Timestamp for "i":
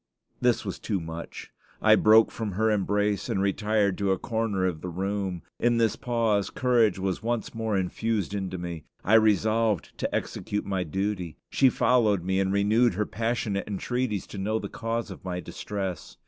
1.79-1.93, 9.03-9.13